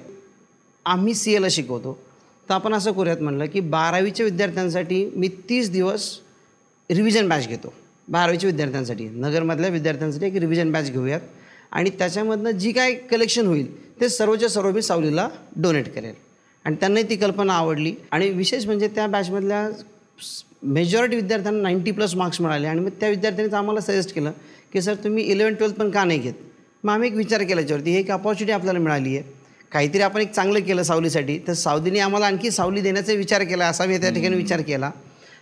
आम्ही 0.85 1.13
सी 1.13 1.33
एला 1.33 1.47
शिकवतो. 1.49 1.97
तर 2.49 2.53
आपण 2.53 2.73
असं 2.73 2.91
करूयात 2.91 3.21
म्हणलं 3.21 3.45
की 3.45 3.59
बारावीच्या 3.59 4.25
विद्यार्थ्यांसाठी 4.25 5.05
मी 5.15 5.27
तीस 5.49 5.69
दिवस 5.71 6.09
रिव्हिजन 6.89 7.29
बॅच 7.29 7.47
घेतो. 7.47 7.73
बारावीच्या 8.07 8.49
विद्यार्थ्यांसाठी. 8.49 9.05
नगरमधल्या 9.05 9.69
विद्यार्थ्यांसाठी 9.69 10.25
एक 10.25 10.35
रिव्हिजन 10.35 10.71
बॅच 10.71 10.91
घेऊयात. 10.91 11.21
आणि 11.71 11.89
त्याच्यामधनं 11.89 12.51
जी 12.51 12.71
काय 12.71 12.93
कलेक्शन 12.93 13.45
होईल 13.45 13.99
ते 14.01 14.09
सर्वच्या 14.09 14.49
सर्व 14.49 14.71
मी 14.71 14.81
सावलीला 14.81 15.29
डोनेट 15.55 15.93
करेल. 15.95 16.13
आणि 16.65 16.75
त्यांनाही 16.75 17.09
ती 17.09 17.15
कल्पना 17.15 17.53
आवडली. 17.53 17.93
आणि 18.11 18.29
विशेष 18.29 18.65
म्हणजे 18.65 18.87
त्या 18.87 19.07
बॅचमधल्या 19.07 19.69
मेजॉरिटी 20.63 21.15
विद्यार्थ्यांना 21.15 21.61
नाईंटी 21.61 21.91
प्लस 21.91 22.15
मार्क्स 22.15 22.41
मिळाले. 22.41 22.67
आणि 22.67 22.79
मग 22.79 22.89
त्या 22.89 23.09
विद्यार्थ्यांनीच 23.09 23.53
आम्हाला 23.53 23.79
सजेस्ट 23.79 24.15
केलं 24.15 24.31
की 24.73 24.81
सर 24.81 24.93
तुम्ही 24.93 25.23
इलेवन 25.23 25.53
ट्वेल्थ 25.53 25.75
पण 25.75 25.89
का 25.89 26.03
नाही 26.03 26.19
घेत? 26.19 26.33
मग 26.83 26.93
आम्ही 26.93 27.09
एक 27.09 27.15
विचार 27.15 27.43
केला 27.43 27.61
याच्यावरती. 27.61 27.91
ही 27.91 27.97
एक 27.97 28.11
अपॉर्च्युनिटी 28.11 28.53
आपल्याला 28.53 28.79
मिळाली 28.79 29.17
आहे. 29.17 29.33
काहीतरी 29.71 30.01
आपण 30.01 30.21
एक 30.21 30.31
चांगलं 30.31 30.59
केलं 30.59 30.83
सावलीसाठी. 30.83 31.39
तर 31.47 31.53
सावलीने 31.53 31.99
आम्हाला 31.99 32.25
आणखी 32.25 32.51
सावली 32.51 32.81
देण्याचा 32.81 33.13
विचार 33.13 33.43
केला 33.43 33.67
असा 33.67 33.85
मी 33.85 33.97
त्या 33.97 34.09
ठिकाणी 34.09 34.35
विचार 34.35 34.61
केला. 34.61 34.91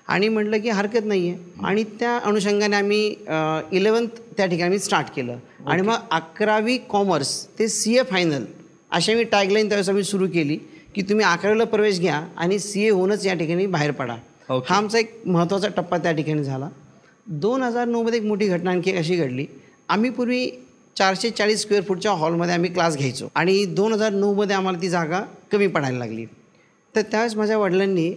आणि 0.08 0.28
म्हटलं 0.30 0.60
की 0.62 0.70
हरकत 0.70 1.06
नाही 1.06 1.30
आहे 1.30 1.62
आणि 1.66 1.84
त्या 2.00 2.18
अनुषंगाने 2.18 2.76
आम्ही 2.76 3.16
इलेवन्थ 3.78 4.20
त्या 4.38 4.46
ठिकाणी 4.46 4.80
स्टार्ट 4.80 5.08
केलं. 5.16 5.38
आणि 5.68 5.82
मग 5.82 5.96
अकरावी 6.12 6.78
कॉमर्स 6.90 7.36
ते 7.60 7.68
सी 7.68 7.98
ए 7.98 8.04
फायनल 8.10 8.46
अशी 8.92 9.14
मी 9.16 9.24
टॅगलाईन 9.24 9.70
त्यावेळेस 9.70 9.90
आम्ही 9.90 10.04
सुरू 10.04 10.28
केली 10.34 10.58
की 10.96 11.02
तुम्ही 11.02 11.26
अकरावीला 11.26 11.64
प्रवेश 11.66 12.00
घ्या 12.00 12.22
आणि 12.38 12.60
सी 12.60 12.86
ए 12.86 12.90
होऊनच 12.90 13.26
या 13.26 13.34
ठिकाणी 13.34 13.66
बाहेर 13.66 13.92
पडा. 13.92 14.16
हा 14.50 14.76
आमचा 14.76 14.98
एक 15.00 15.22
महत्त्वाचा 15.26 15.68
टप्पा 15.76 15.98
त्या 15.98 16.12
ठिकाणी 16.12 16.44
झाला. 16.44 16.70
दोन 17.28 17.62
हजार 17.64 17.88
नऊमध्ये 17.88 18.20
एक 18.20 18.26
मोठी 18.26 18.48
घटना 18.48 18.72
आणखी 18.72 18.92
अशी 18.98 19.16
घडली. 19.16 19.46
आम्ही 19.90 20.10
पूर्वी 20.10 20.50
चारशे 20.96 21.30
चाळीस 21.30 21.62
स्क्वेअर 21.62 21.84
फूटच्या 21.88 22.12
हॉलमध्ये 22.12 22.54
आम्ही 22.54 22.70
क्लास 22.74 22.98
घ्यायचो. 22.98 23.28
आणि 23.36 23.64
दोन 23.66 23.94
हजार 23.94 24.12
नऊमध्ये 24.14 24.56
आम्हाला 24.56 24.82
ती 24.82 24.90
जागा 24.90 25.22
कमी 25.52 25.68
पडायला 25.68 25.98
लागली. 25.98 26.26
तर 26.96 27.02
त्यावेळेस 27.02 27.36
माझ्या 27.36 27.58
वडिलांनी 27.58 28.08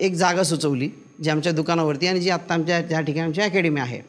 एक 0.00 0.14
जागा 0.14 0.42
सुचवली. 0.42 0.88
जी 1.22 1.30
आमच्या 1.30 1.52
दुकानावरती 1.52 2.06
आणि 2.06 2.20
जी 2.20 2.30
आत्ता 2.30 2.54
आमच्या 2.54 2.80
ज्या 2.80 3.00
ठिकाणी 3.00 3.20
आमची 3.20 3.40
अकॅडमी 3.40 3.80
आहे 3.80 4.00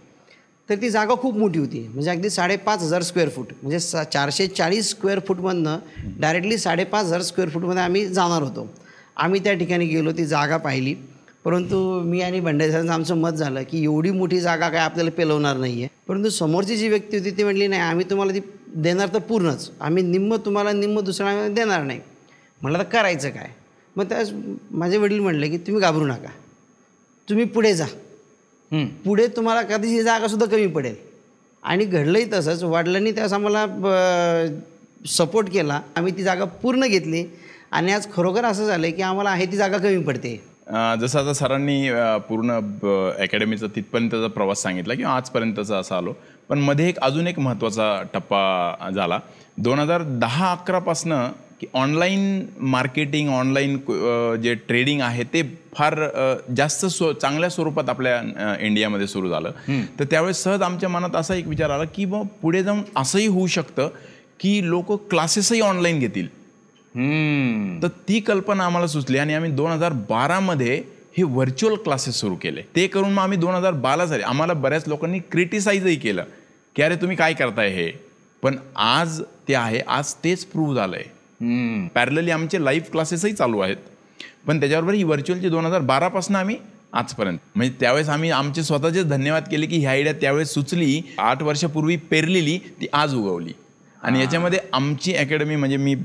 तर 0.70 0.76
ती 0.82 0.90
जागा 0.90 1.16
खूप 1.16 1.38
मोठी 1.38 1.60
होती. 1.60 1.80
म्हणजे 1.94 2.10
अगदी 2.12 2.30
साडेपाच 2.30 2.82
हजार 2.84 3.02
स्क्वेअर 3.02 3.30
फूट. 3.30 3.48
म्हणजे 3.62 3.80
सा 3.80 4.04
चारशे 4.04 4.48
चाळीस 4.48 4.90
स्क्वेअर 4.90 5.20
फूटमधनं 5.28 5.78
डायरेक्टली 6.20 6.58
साडेपाच 6.58 7.06
हजार 7.06 7.22
स्क्वेअर 7.22 7.50
फूटमध्ये 7.50 7.84
आम्ही 7.84 8.06
जाणार 8.08 8.42
होतो. 8.42 8.68
आम्ही 9.18 9.44
त्या 9.44 9.54
ठिकाणी 9.54 9.86
गेलो 9.86 10.12
ती 10.12 10.26
जागा 10.26 10.58
पाहिली. 10.58 10.96
परंतु 11.46 11.78
मी 12.06 12.22
आणि 12.22 12.40
भंडारी 12.40 12.88
आमचं 12.88 13.18
मत 13.18 13.32
झालं 13.32 13.64
की 13.72 13.84
एवढी 13.84 14.12
मोठी 14.12 14.40
जागा 14.40 14.70
काय 14.70 14.80
आपल्याला 14.80 15.12
पेलवणार 15.12 15.58
नाही 15.58 15.82
आहे 15.84 15.88
परंतु 16.08 16.30
समोरची 16.30 16.78
जी 16.78 16.88
व्यक्ती 16.90 17.18
होती 17.18 17.32
ती 17.38 17.44
म्हटली 17.44 17.68
नाही 17.68 17.82
आम्ही 17.82 18.06
तुम्हाला 18.10 18.34
ती 18.34 18.40
देणार 18.76 19.08
तर 19.14 19.20
पूर्णच. 19.20 19.70
आम्ही 19.80 20.04
निम्म 20.04 20.36
तुम्हाला 20.36 20.72
निम्म 20.72 21.00
दुसऱ्या 21.00 21.48
देणार 21.48 21.84
नाही. 21.84 22.00
म्हटलं 22.62 22.80
तर 22.80 22.84
करायचं 22.84 23.30
काय? 23.30 23.50
मग 23.96 24.06
त्या 24.06 24.24
माझे 24.72 24.98
वडील 24.98 25.20
म्हणले 25.20 25.50
की 25.50 25.58
तुम्ही 25.58 25.82
घाबरू 25.82 26.06
नका. 26.06 26.30
तुम्ही 27.30 27.46
पुढे 27.46 27.74
जा. 27.74 27.86
पुढे 29.06 29.28
तुम्हाला 29.28 29.62
कधीची 29.62 30.04
जागासुद्धा 30.04 30.46
कमी 30.46 30.68
पडेल. 30.68 30.96
आणि 31.64 31.86
घडलंही 31.86 32.32
तसंच. 32.34 32.64
वडिलांनी 32.64 33.12
त्यावेळेस 33.12 33.34
आम्हाला 33.34 33.66
सपोर्ट 35.08 35.52
केला. 35.52 35.82
आम्ही 35.96 36.18
ती 36.18 36.24
जागा 36.24 36.44
पूर्ण 36.44 36.88
घेतली. 36.88 37.26
आणि 37.72 37.94
आज 37.94 38.08
खरोखर 38.14 38.46
असं 38.46 38.66
झालं 38.66 38.92
की 38.92 39.02
आम्हाला 39.02 39.30
आहे 39.30 39.46
ती 39.46 39.58
जागा 39.58 39.78
कमी 39.78 40.04
पडते. 40.04 40.44
अं, 40.68 40.96
जसं 41.00 41.20
आता 41.20 41.34
सरांनी 41.34 41.88
अं, 41.90 42.18
पूर्ण 42.18 42.52
अकॅडमीचा 43.20 43.68
तिथपर्यंतचा 43.76 44.28
प्रवास 44.28 44.62
सांगितला 44.62 44.94
किंवा 44.94 45.16
आजपर्यंतचा 45.16 45.78
असा 45.78 45.98
आलो. 45.98 46.14
पण 46.50 46.60
मध्ये 46.60 46.90
एक 46.90 46.98
अजून 46.98 47.28
एक 47.28 47.40
महत्त्वाचा 47.40 48.04
टप्पा 48.14 48.76
झाला. 48.96 49.20
दोन 49.58 49.80
हजार 49.80 50.02
दहा 50.04 50.52
अकरापासनं 50.52 51.28
की 51.64 51.68
ऑनलाईन 51.74 52.46
मार्केटिंग 52.60 53.30
ऑनलाईन 53.30 53.78
जे 54.42 54.54
ट्रेडिंग 54.68 55.02
आहे 55.02 55.24
ते 55.34 55.42
फार 55.76 55.96
जास्त 56.58 56.86
स्व 56.86 57.12
चांगल्या 57.14 57.50
स्वरूपात 57.50 57.90
आपल्या 57.90 58.58
इंडियामध्ये 58.62 59.08
सुरू 59.08 59.30
झालं. 59.30 59.52
तर 60.00 60.06
त्यावेळेस 60.12 60.44
सहज 60.44 60.62
आमच्या 60.62 60.90
मनात 60.90 61.16
असा 61.16 61.36
एक 61.36 61.48
विचार 61.48 61.70
आला 61.70 61.84
की 61.96 62.06
मग 62.06 62.26
पुढे 62.42 62.64
जाऊन 62.64 62.82
असंही 62.96 63.28
होऊ 63.28 63.48
शकतं 63.48 63.90
की 64.40 64.60
लोक 64.70 64.92
क्लासेसही 65.10 65.62
ऑनलाईन 65.62 66.00
घेतील. 66.00 66.28
तर 67.84 67.88
ती 68.08 68.20
कल्पना 68.20 68.66
आम्हाला 68.66 68.88
सुचली 68.88 69.18
आणि 69.18 69.34
आम्ही 69.34 69.52
दोन 69.52 69.72
हजार 69.72 69.94
बारामध्ये 70.10 70.82
हे 71.18 71.24
व्हर्च्युअल 71.24 71.76
क्लासेस 71.84 72.16
सुरू 72.16 72.36
केले. 72.36 72.62
ते 72.76 72.88
करून 72.88 73.14
मग 73.14 73.24
आम्ही 73.24 73.38
दोन 73.38 73.56
हजार 73.56 73.74
बारा 73.82 74.08
साली 74.08 74.24
आम्हाला 74.24 74.54
बऱ्याच 74.54 74.88
लोकांनी 74.88 75.20
क्रिटिसाइजही 75.32 75.96
केलं. 75.96 76.24
की 76.76 76.82
अरे 76.82 76.96
तुम्ही 76.96 77.18
काय 77.18 77.34
करताय 77.34 77.70
हे? 77.70 77.92
पण 78.44 78.56
आज 78.76 79.22
ते 79.48 79.56
आहे. 79.56 79.80
आज 79.80 80.14
तेच 80.24 80.46
प्रूव्ह 80.46 80.76
झालं 80.76 80.96
आहे. 80.96 81.12
पॅरलली 81.96 82.32
आमचे 82.32 82.64
लाईव्ह 82.66 82.92
क्लासेसही 82.92 83.34
चालू 83.34 83.60
आहेत. 83.60 83.78
पण 84.48 84.60
त्याच्याबरोबर 84.60 84.94
ही 84.94 85.04
व्हर्च्युअलची 85.04 85.50
दोन 85.50 85.66
हजार 85.66 85.82
बारापासून 85.82 86.36
आम्ही 86.36 86.56
आजपर्यंत. 86.94 87.38
म्हणजे 87.56 87.74
त्यावेळेस 87.80 88.10
आम्ही 88.10 88.30
आमचे 88.32 88.64
स्वतःचे 88.64 89.04
धन्यवाद 89.04 89.44
केले 89.52 89.66
की 89.66 89.76
ही 89.76 89.86
आयडिया 89.86 90.14
त्यावेळेस 90.14 90.54
सुचली 90.54 91.02
आठ 91.18 91.44
वर्षापूर्वी 91.44 91.96
पेरलेली 92.12 92.58
ती 92.82 92.88
आज 92.94 93.14
उगवली. 93.16 93.54
आणि 94.02 94.20
याच्यामध्ये 94.20 94.60
आमची 94.74 95.14
अकॅडमी 95.16 95.56
म्हणजे 95.56 95.78
मी 95.78 95.96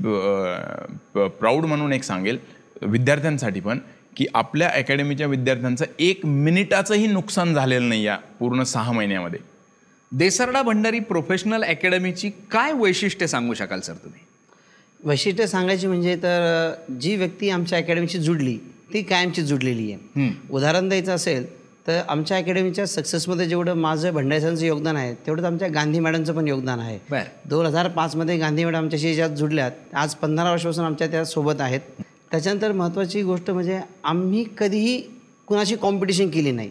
प्राऊड 1.15 1.65
म्हणून 1.65 1.93
एक 1.93 2.03
सांगेल 2.03 2.37
विद्यार्थ्यांसाठी 2.81 3.59
पण 3.59 3.79
की 4.17 4.25
आपल्या 4.33 4.69
अकॅडमीच्या 4.69 5.27
विद्यार्थ्यांचं 5.27 5.85
एक 5.99 6.25
मिनिटाचंही 6.25 7.07
नुकसान 7.07 7.53
झालेलं 7.53 7.89
नाही 7.89 8.03
या 8.03 8.15
पूर्ण 8.39 8.63
सहा 8.63 8.91
महिन्यामध्ये. 8.91 9.39
देसरडा 10.11 10.61
भंडारी 10.61 10.99
प्रोफेशनल 10.99 11.63
अकॅडमीची 11.63 12.29
काय 12.51 12.73
वैशिष्ट्य 12.73 13.27
सांगू 13.27 13.53
शकाल 13.53 13.79
सर 13.79 13.93
तुम्ही? 13.93 14.21
वैशिष्ट्य 15.03 15.45
सांगायची 15.47 15.87
म्हणजे 15.87 16.15
तर 16.15 16.71
जी 17.01 17.15
व्यक्ती 17.15 17.49
आमच्या 17.49 17.77
अकॅडमीशी 17.77 18.17
जुडली 18.19 18.57
ती 18.93 19.01
कायमची 19.01 19.41
जुडलेली 19.41 19.91
आहे. 19.91 20.29
उदाहरण 20.49 20.87
द्यायचं 20.89 21.11
असेल 21.11 21.45
तर 21.87 22.01
आमच्या 22.09 22.37
अकॅडमीच्या 22.37 22.85
सक्सेसमध्ये 22.87 23.45
जेवढं 23.45 23.73
माझं 23.73 24.13
भंडारीसांचं 24.13 24.65
योगदान 24.65 24.95
आहे 24.95 25.13
तेवढंच 25.25 25.45
आमच्या 25.45 25.67
गांधी 25.67 25.99
मॅडमचं 25.99 26.33
पण 26.33 26.47
योगदान 26.47 26.79
आहे. 26.79 26.97
दोन 27.45 27.65
हजार 27.65 27.87
पाचमध्ये 27.87 28.37
गांधी 28.37 28.65
मॅडम 28.65 28.77
आमच्याशी 28.77 29.13
ज्यात 29.15 29.29
जुडल्यात 29.29 29.71
आज 29.93 30.15
पंधरा 30.15 30.51
वर्षापासून 30.51 30.85
आमच्या 30.85 31.07
त्या 31.07 31.23
सोबत 31.25 31.61
आहेत. 31.61 31.79
त्याच्यानंतर 32.31 32.71
महत्त्वाची 32.71 33.21
गोष्ट 33.23 33.51
म्हणजे 33.51 33.79
आम्ही 34.03 34.43
कधीही 34.57 35.01
कुणाची 35.47 35.75
कॉम्पिटिशन 35.75 36.29
केली 36.29 36.51
नाही. 36.51 36.69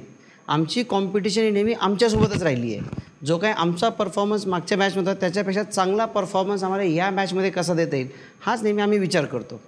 आमची 0.48 0.82
कॉम्पिटिशन 0.82 1.42
ही 1.42 1.50
नेहमी 1.50 1.72
आमच्यासोबतच 1.72 2.42
राहिली 2.42 2.74
आहे. 2.74 2.97
जो 3.26 3.36
काय 3.38 3.52
आमचा 3.52 3.88
परफॉर्मन्स 3.88 4.46
मागच्या 4.46 4.78
मॅचमध्ये 4.78 5.14
त्याच्यापेक्षा 5.14 5.62
चांगला 5.62 6.04
परफॉर्मन्स 6.04 6.62
आम्हाला 6.64 6.84
या 6.84 7.10
मॅचमध्ये 7.10 7.50
कसा 7.50 7.74
देता 7.74 7.96
येईल 7.96 8.08
हाच 8.46 8.62
नेहमी 8.62 8.82
आम्ही 8.82 8.98
विचार 8.98 9.24
करतो. 9.24 9.60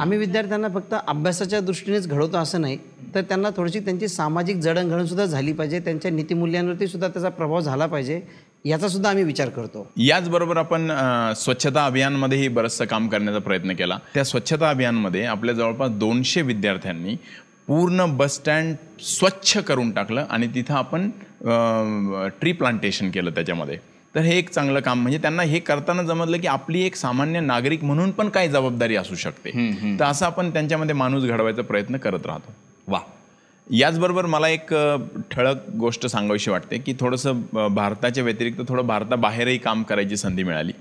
आम्ही 0.00 0.18
विद्यार्थ्यांना 0.18 0.68
फक्त 0.74 0.94
अभ्यासाच्या 1.06 1.60
दृष्टीनेच 1.60 2.06
घडवतो 2.08 2.36
असं 2.36 2.60
नाही 2.60 2.76
तर 3.14 3.20
त्यांना 3.20 3.48
थोडीशी 3.56 3.80
त्यांची 3.80 4.08
सामाजिक 4.08 4.56
जडणघडणसुद्धा 4.56 5.24
झाली 5.24 5.52
पाहिजे 5.52 5.78
त्यांच्या 5.80 6.10
नीतिमूल्यांवरती 6.10 6.86
सुद्धा 6.86 7.08
त्याचा 7.08 7.28
प्रभाव 7.28 7.60
झाला 7.60 7.86
पाहिजे 7.86 8.20
याचा 8.64 8.88
सुद्धा 8.88 9.10
आम्ही 9.10 9.24
विचार 9.24 9.48
करतो. 9.48 9.86
याचबरोबर 9.96 10.56
आपण 10.56 10.90
स्वच्छता 11.36 11.84
अभियानमध्येही 11.86 12.48
बरंचसं 12.48 12.84
काम 12.84 13.08
करण्याचा 13.08 13.38
प्रयत्न 13.38 13.72
केला. 13.72 13.98
त्या 14.14 14.24
स्वच्छता 14.24 14.70
अभियानमध्ये 14.70 15.24
आपल्या 15.24 15.54
जवळपास 15.54 15.90
दोनशे 15.90 16.42
विद्यार्थ्यांनी 16.42 17.16
पूर्ण 17.68 18.04
बस 18.16 18.34
स्टँड 18.34 18.74
स्वच्छ 19.00 19.58
करून 19.58 19.90
टाकलं 19.90 20.26
आणि 20.30 20.46
तिथं 20.46 20.74
आपण 20.74 21.08
ट्री 22.40 22.52
प्लांटेशन 22.52 23.10
केलं 23.10 23.30
त्याच्यामध्ये. 23.30 23.76
तर 24.14 24.20
हे 24.20 24.38
एक 24.38 24.48
चांगलं 24.50 24.80
काम 24.80 25.00
म्हणजे 25.02 25.18
त्यांना 25.18 25.42
हे 25.42 25.58
करताना 25.58 26.02
जमलं 26.02 26.38
की 26.40 26.46
आपली 26.46 26.82
एक 26.82 26.96
सामान्य 26.96 27.40
नागरिक 27.40 27.84
म्हणून 27.84 28.10
पण 28.10 28.28
काय 28.28 28.48
जबाबदारी 28.48 28.96
असू 28.96 29.14
शकते. 29.14 29.50
तर 30.00 30.04
असं 30.04 30.26
आपण 30.26 30.50
त्यांच्यामध्ये 30.50 30.94
माणूस 30.94 31.24
घडवायचा 31.24 31.62
प्रयत्न 31.62 31.96
करत 31.96 32.26
राहतो. 32.26 32.52
वा. 32.88 33.00
याचबरोबर 33.66 34.26
मला 34.26 34.48
एक 34.48 34.74
ठळक 35.30 35.68
गोष्ट 35.70 36.06
सांगावीशी 36.06 36.50
वाटते 36.50 36.78
की 36.78 36.94
थोडंसं 37.00 37.40
भारताच्या 37.74 38.24
व्यतिरिक्त 38.24 38.62
थोडं 38.68 38.86
भारताबाहेरही 38.86 39.58
काम 39.58 39.82
करायची 39.82 40.16
संधी 40.16 40.42
मिळाली. 40.42 40.72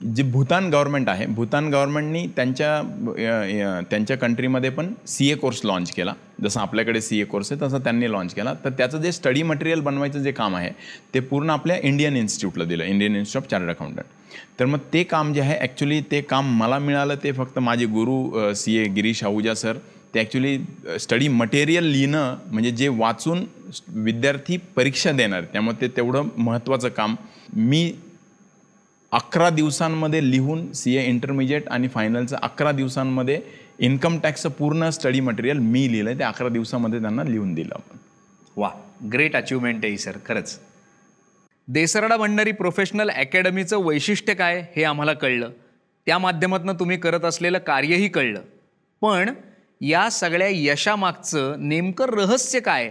जे 0.00 0.22
भूतान 0.22 0.68
गव्हर्नमेंट 0.70 1.08
आहे 1.08 1.24
भूतान 1.26 1.68
गव्हर्नमेंटनी 1.70 2.26
त्यांच्या 2.36 3.82
त्यांच्या 3.90 4.16
कंट्रीमध्ये 4.16 4.70
पण 4.70 4.92
सी 5.06 5.30
ए 5.30 5.34
कोर्स 5.34 5.60
लॉन्च 5.64 5.90
केला. 5.92 6.12
जसं 6.42 6.60
आपल्याकडे 6.60 7.00
सी 7.00 7.20
ए 7.20 7.24
कोर्स 7.24 7.50
आहे 7.52 7.60
तसं 7.60 7.78
त्यांनी 7.84 8.10
लॉन्च 8.10 8.34
केला. 8.34 8.52
तर 8.64 8.70
त्याचं 8.78 9.02
जे 9.02 9.12
स्टडी 9.12 9.42
मटेरियल 9.42 9.80
बनवायचं 9.80 10.22
जे 10.22 10.32
काम 10.32 10.56
आहे 10.56 10.70
ते 11.14 11.20
पूर्ण 11.20 11.50
आपल्या 11.50 11.76
इंडियन 11.82 12.16
इन्स्टिट्यूटला 12.16 12.64
दिलं 12.64 12.84
Indian 12.84 13.16
institute 13.16 13.44
of 13.44 13.50
chartered 13.50 13.70
accountant. 13.70 14.04
तर 14.58 14.66
मग 14.66 14.78
ते 14.92 15.02
काम 15.04 15.32
जे 15.32 15.40
आहे 15.40 15.58
ॲक्च्युली 15.60 16.00
ते 16.10 16.20
काम 16.20 16.56
मला 16.58 16.78
मिळालं 16.78 17.14
ते 17.22 17.32
फक्त 17.32 17.58
माझे 17.58 17.86
गुरु 17.86 18.54
C 18.56 18.76
A 18.78 18.86
Girish 18.94 19.24
Ahuja 19.24 19.54
sir 19.54 19.76
ते 20.14 20.20
ॲक्च्युली 20.20 20.58
स्टडी 21.00 21.28
मटेरियल 21.28 21.84
लिहिणं 21.84 22.36
म्हणजे 22.50 22.70
जे 22.70 22.88
वाचून 22.88 23.44
विद्यार्थी 23.94 24.56
परीक्षा 24.76 25.12
देणार 25.12 25.44
त्यामुळे 25.52 25.80
ते 25.80 25.88
तेवढं 25.96 26.28
महत्त्वाचं 26.36 26.88
काम 26.88 27.14
मी 27.54 27.90
अकरा 29.12 29.48
दिवसांमध्ये 29.50 30.30
लिहून 30.30 30.72
सी 30.72 30.96
ए 30.96 31.04
इंटरमिजिएट 31.06 31.68
आणि 31.68 31.88
फायनलचं 31.88 32.36
अकरा 32.42 32.72
दिवसांमध्ये 32.72 33.40
इन्कम 33.78 34.18
टॅक्सचं 34.18 34.48
पूर्ण 34.48 34.88
स्टडी 34.90 35.20
मटेरियल 35.20 35.58
मी 35.58 35.90
लिहिलं 35.92 36.10
आहे 36.10 36.18
ते 36.18 36.24
अकरा 36.24 36.48
दिवसामध्ये 36.48 37.00
त्यांना 37.00 37.22
लिहून 37.24 37.54
दिलं 37.54 37.74
आपण. 37.74 37.96
वा 38.56 38.70
ग्रेट 39.12 39.36
अचिव्हमेंट 39.36 39.84
आहे 39.84 39.90
ही 39.92 39.98
सर 39.98 40.16
खरंच. 40.26 40.58
देसरडा 41.68 42.16
भंडारी 42.16 42.52
प्रोफेशनल 42.52 43.10
अकॅडमीचं 43.10 43.84
वैशिष्ट्य 43.84 44.34
काय 44.34 44.60
हे 44.76 44.84
आम्हाला 44.84 45.12
कळलं. 45.12 45.50
त्या 46.06 46.18
माध्यमातून 46.18 46.72
तुम्ही 46.78 46.96
करत 46.96 47.24
असलेलं 47.24 47.58
कार्यही 47.58 48.08
कळलं. 48.08 48.40
पण 49.02 49.32
या 49.80 50.08
सगळ्या 50.10 50.48
यशामागचं 50.50 51.54
नेमकं 51.58 52.06
रहस्य 52.10 52.60
काय 52.60 52.90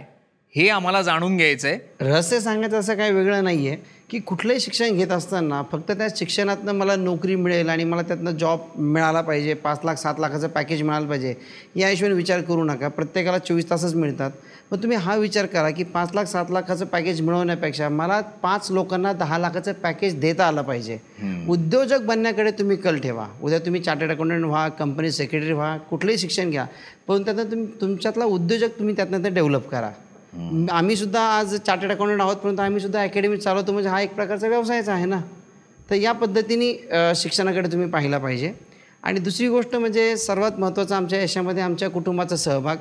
हे 0.54 0.68
आम्हाला 0.68 1.02
जाणून 1.02 1.36
घ्यायचं 1.36 1.68
आहे 1.68 1.78
रहस्य 2.00 2.40
सांगायचं 2.40 2.78
असं 2.80 2.96
काही 2.96 3.12
वेगळं 3.12 3.44
नाही 3.44 3.68
आहे 3.68 3.76
की 4.10 4.18
कुठलंही 4.18 4.60
शिक्षण 4.60 4.96
घेत 4.96 5.10
असताना 5.12 5.62
फक्त 5.72 5.90
त्या 5.90 6.06
शिक्षणातनं 6.16 6.72
मला 6.72 6.96
नोकरी 6.96 7.34
मिळेल 7.36 7.68
आणि 7.68 7.84
मला 7.84 8.02
त्यातनं 8.02 8.30
जॉब 8.30 8.60
मिळाला 8.78 9.20
पाहिजे 9.20 9.54
पाच 9.54 9.80
लाख 9.84 9.94
सात 9.94 10.14
लाखाचं 10.18 10.48
पॅकेज 10.48 10.82
मिळालं 10.82 11.08
पाहिजे 11.08 11.34
या 11.76 11.88
हिशोबाने 11.88 12.14
विचार 12.14 12.40
करू 12.40 12.64
नका. 12.64 12.88
प्रत्येकाला 12.88 13.38
चोवीस 13.38 13.68
तासच 13.70 13.94
मिळतात. 13.94 14.30
मग 14.72 14.82
तुम्ही 14.82 14.96
हा 14.98 15.16
विचार 15.16 15.46
करा 15.46 15.70
की 15.70 15.82
पाच 15.84 16.14
लाख 16.14 16.24
सात 16.24 16.50
लाखाचं 16.50 16.86
पॅकेज 16.86 17.20
मिळवण्यापेक्षा 17.20 17.88
मला 17.88 18.20
पाच 18.20 18.70
लोकांना 18.70 19.12
दहा 19.12 19.38
लाखाचं 19.38 19.72
पॅकेज 19.72 20.18
देता 20.20 20.46
आलं 20.46 20.62
पाहिजे. 20.62 20.98
उद्योजक 21.48 22.00
बनण्याकडे 22.00 22.50
तुम्ही 22.50 22.76
कल 22.76 22.98
ठेवा. 22.98 23.26
उद्या 23.42 23.58
तुम्ही 23.58 23.80
चार्टर्ड 23.80 24.10
अकाउंटंट 24.10 24.44
व्हा 24.44 24.68
कंपनी 24.68 25.10
सेक्रेटरी 25.10 25.52
व्हा 25.52 25.76
कुठलंही 25.76 26.18
शिक्षण 26.18 26.50
घ्या. 26.50 26.66
पण 27.08 27.24
त्यातनं 27.24 27.50
तुम्ही 27.50 27.66
तुमच्यातला 27.80 28.24
उद्योजक 28.24 28.78
तुम्ही 28.78 28.96
त्यातनं 28.96 29.24
ते 29.24 29.30
डेव्हलप 29.30 29.68
करा. 29.68 29.90
आम्ही 30.32 30.96
सुद्धा 30.96 31.20
आज 31.38 31.54
चार्टर्ड 31.56 31.92
अकाउंटंट 31.92 32.20
आहोत 32.20 32.36
परंतु 32.36 32.62
आम्ही 32.62 32.80
सुद्धा 32.80 33.02
अकॅडमी 33.02 33.36
चालवतो 33.36 33.72
म्हणजे 33.72 33.88
हा 33.90 34.00
एक 34.00 34.14
प्रकारचा 34.14 34.48
व्यवसायच 34.48 34.88
आहे 34.88 35.04
ना? 35.06 35.20
तर 35.90 35.94
या 35.94 36.12
पद्धतीने 36.12 36.72
शिक्षणाकडे 37.16 37.72
तुम्ही 37.72 37.88
पाहिला 37.90 38.18
पाहिजे. 38.18 38.52
आणि 39.02 39.20
दुसरी 39.20 39.48
गोष्ट 39.48 39.74
म्हणजे 39.76 40.16
सर्वात 40.16 40.58
महत्त्वाचं 40.60 40.94
आमच्या 40.94 41.22
यशामध्ये 41.22 41.62
आमच्या 41.62 41.90
कुटुंबाचा 41.90 42.36
सहभाग 42.36 42.76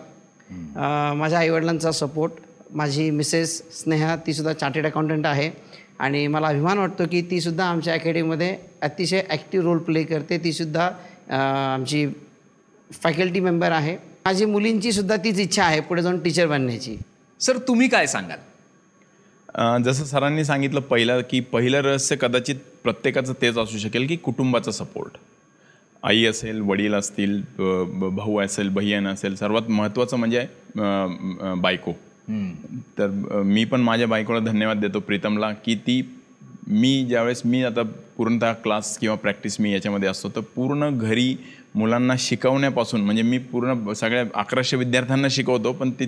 माझ्या 1.18 1.39
आईवडिलांचा 1.39 1.92
सपोर्ट 1.92 2.32
माझी 2.75 3.10
मिसेस 3.12 3.62
स्नेहा 3.80 4.16
तीसुद्धा 4.27 4.54
चार्टर्ड 4.54 4.86
अकाउंटंट 4.86 5.25
आहे. 5.25 5.50
आणि 6.00 6.25
मला 6.27 6.48
अभिमान 6.48 6.77
वाटतो 6.77 7.04
की 7.12 7.22
तीसुद्धा 7.32 7.66
आमच्या 7.66 7.94
अकॅडमीमध्ये 7.94 8.56
अतिशय 8.82 9.22
ॲक्टिव्ह 9.30 9.66
रोल 9.66 9.77
प्ले 9.77 10.04
करते. 10.04 10.38
तीसुद्धा 10.44 10.89
आमची 11.74 12.06
फॅकल्टी 13.04 13.39
मेंबर 13.39 13.72
आहे. 13.72 13.96
माझी 14.25 14.46
मुलींची 14.46 14.92
सुद्धा 14.92 15.16
तीच 15.24 15.39
इच्छा 15.39 15.63
आहे 15.63 15.80
पुढे 15.80 16.01
जाऊन 16.01 16.20
टीचर 16.24 16.48
बनण्याची. 16.48 16.98
सर 17.39 17.58
तुम्ही 17.67 17.88
काय 17.88 18.08
सांगाल? 18.08 18.39
जसं 19.84 20.06
सरांनी 20.06 20.44
सांगितलं 20.46 20.79
पहिलं 20.79 21.22
की 21.29 21.39
पहिलं 21.51 21.82
रहस्य 21.82 22.15
कदाचित 22.22 22.56
प्रत्येकाचं 22.84 23.34
तेच 23.41 23.58
असू 23.58 23.77
शकेल 23.77 24.08
की 24.08 24.15
कुटुंबाचा 24.15 24.72
सपोर्ट 24.72 25.17
आई 26.03 26.25
असेल 26.25 26.60
वडील 26.62 26.94
असतील 26.94 27.41
भाऊ 28.15 28.39
असेल 28.41 28.70
बहीण 28.70 29.08
असेल 29.08 29.36
सर्वात 29.36 29.70
महत्त्वाचं 29.70 30.17
म्हणजे 30.17 30.46
बायको. 31.62 31.91
तर 32.98 33.08
मी 33.46 33.63
पण 33.65 33.82
माझ्या 33.82 34.08
बायकोला 34.08 34.39
धन्यवाद 34.39 34.79
देतो 34.79 35.00
प्रीतमला 35.00 35.51
की 35.65 35.75
ती 35.88 36.01
मी 36.67 37.06
ज्यावेळेस 37.10 37.41
मी 37.46 37.63
आता 37.63 37.82
पूर्णतः 38.17 38.53
क्लास 38.53 38.98
किंवा 38.98 39.15
प्रॅक्टिस 39.15 39.60
मी 39.60 39.74
याच्यामध्ये 39.74 40.10
असतो 40.10 40.29
तर 40.29 40.41
पूर्ण 40.56 40.89
घरी 40.89 41.36
मुलांना 41.77 42.13
शिकवण्यापासून 42.19 43.01
म्हणजे 43.01 43.22
मी 43.22 43.38
पूर्ण 43.38 43.93
सगळ्या 43.93 44.24
अकराशे 44.39 44.77
विद्यार्थ्यांना 44.77 45.27
शिकवतो 45.31 45.72
पण 45.74 45.91
ती 46.00 46.05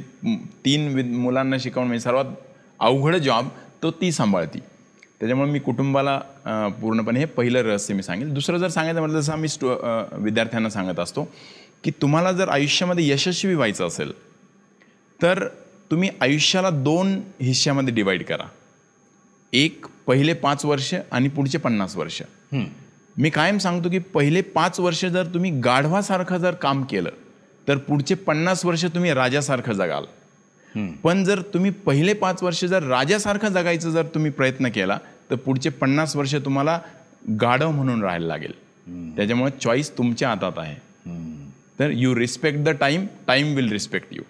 तीन 0.65 0.87
वि 0.95 1.03
मुलांना 1.03 1.57
शिकवणं 1.59 1.87
म्हणजे 1.87 2.03
सर्वात 2.03 2.25
अवघड 2.79 3.15
जॉब 3.15 3.47
तो 3.83 3.91
ती 3.91 4.11
सांभाळती. 4.11 4.59
त्याच्यामुळे 5.19 5.51
मी 5.51 5.59
कुटुंबाला 5.59 6.17
पूर्णपणे 6.81 7.19
हे 7.19 7.25
पहिलं 7.27 7.61
रहस्य 7.63 7.93
मी 7.93 8.03
सांगेल. 8.03 8.33
दुसरं 8.33 8.57
जर 8.57 8.67
सांगायचं 8.67 8.99
म्हटलं 8.99 9.19
जसं 9.19 9.33
आम्ही 9.33 9.49
स्टु 9.49 9.69
विद्यार्थ्यांना 10.23 10.69
सांगत 10.69 10.99
असतो 10.99 11.27
की 11.83 11.91
तुम्हाला 12.01 12.31
जर 12.31 12.49
आयुष्यामध्ये 12.49 13.07
यशस्वी 13.07 13.53
व्हायचं 13.55 13.87
असेल 13.87 14.11
तर 15.19 15.47
तुम्ही 15.91 16.09
आयुष्याला 16.21 16.69
दोन 16.69 17.19
हिश्श्यामध्ये 17.41 17.93
डिवाईड 17.93 18.23
करा. 18.23 18.45
एक 19.53 19.85
पहिले 20.07 20.33
पाच 20.33 20.65
वर्ष 20.65 20.93
आणि 21.11 21.29
पुढचे 21.29 21.57
पन्नास 21.57 21.95
वर्ष. 21.97 22.21
मी 23.19 23.29
कायम 23.29 23.57
सांगतो 23.57 23.89
की 23.89 23.99
पहिले 24.13 24.41
पाच 24.41 24.79
वर्ष 24.79 25.05
जर 25.05 25.25
तुम्ही 25.25 25.49
गाढवासारखं 25.59 26.37
जर 26.37 26.53
काम 26.55 26.83
केलं 26.83 27.09
तर 27.67 27.77
पुढचे 27.77 28.15
पन्नास 28.15 28.65
वर्ष 28.65 28.85
तुम्ही 28.85 29.13
राजासारखं 29.13 29.73
जगाल. 29.73 30.05
पण 31.03 31.23
जर 31.23 31.41
तुम्ही 31.53 31.71
पहिले 31.85 32.13
पाच 32.13 32.43
वर्ष 32.43 32.63
जर 32.65 32.83
राजासारखं 32.83 33.49
जगायचं 33.49 33.91
जर 33.91 34.05
तुम्ही 34.05 34.31
प्रयत्न 34.31 34.69
केला 34.69 34.97
तर 35.31 35.35
पुढचे 35.35 35.69
पन्नास 35.69 36.15
वर्ष 36.15 36.35
तुम्हाला 36.35 36.79
गाढव 37.41 37.71
म्हणून 37.71 38.03
राहायला 38.03 38.27
लागेल. 38.27 38.53
त्याच्यामुळे 39.15 39.51
चॉईस 39.61 39.91
तुमच्या 39.97 40.29
हातात 40.29 40.57
आहे. 40.57 40.75
तर 41.79 41.89
you 41.89 42.15
respect 42.15 42.59
the 42.59 42.69
time 42.69 43.05
time 43.27 43.53
will 43.55 43.71
respect 43.71 44.07
you 44.11 44.23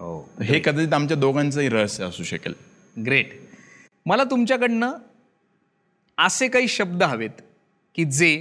हो. 0.00 0.28
हे 0.42 0.60
कदाचित 0.64 0.92
आमच्या 0.94 1.16
दोघांचंही 1.16 1.68
रहस्य 1.68 2.04
असू 2.04 2.22
शकेल. 2.24 2.54
ग्रेट 3.06 3.40
मला 4.06 4.24
तुमच्याकडनं 4.24 4.92
असे 6.18 6.48
काही 6.48 6.68
शब्द 6.68 7.02
हवेत. 7.02 7.42
की 7.96 8.04
जे 8.04 8.36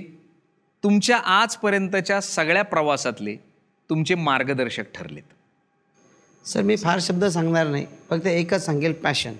तुमच्या 0.83 1.17
आजपर्यंतच्या 1.17 2.19
सगळ्या 2.21 2.63
प्रवासातले 2.63 3.35
तुमचे 3.89 4.15
मार्गदर्शक 4.15 4.83
ठरलेत. 4.95 5.23
सर 6.45 6.61
मी 6.61 6.75
फार 6.75 6.99
शब्द 7.01 7.25
सांगणार 7.25 7.67
नाही 7.67 7.85
फक्त 8.09 8.27
एकच 8.27 8.65
सांगेल 8.65 8.93
पॅशन 8.93 9.33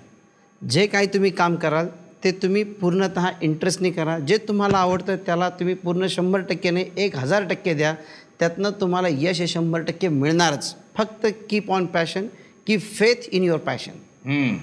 जे 0.62 0.86
काही 0.86 1.06
तुम्ही 1.06 1.30
काम 1.30 1.54
कराल 1.56 1.86
ते 2.24 2.30
तुम्ही 2.32 2.62
पूर्णतः 2.64 3.28
इंटरेस्टने 3.42 3.90
करा. 3.90 4.18
जे 4.18 4.36
तुम्हाला 4.48 4.78
आवडतं 4.78 5.16
त्याला 5.26 5.48
तुम्ही 5.50 5.74
पूर्ण 5.74 6.06
शंभर 6.06 6.40
टक्के 6.40 6.70
नाही 6.70 6.90
एक 6.96 7.16
हजार 7.16 7.44
टक्के 7.44 7.74
द्या. 7.74 7.94
त्यातनं 8.38 8.70
तुम्हाला 8.80 9.08
यश 9.10 9.40
हे 9.40 9.46
शंभर 9.46 9.80
टक्के 9.80 10.08
मिळणारच. 10.08 10.74
फक्त 10.96 11.26
keep 11.50 11.70
on 11.70 11.86
passion 11.86 12.26
keep 12.66 12.80
faith 12.98 13.28
in 13.28 13.44
your 13.44 13.58
passion 13.58 14.56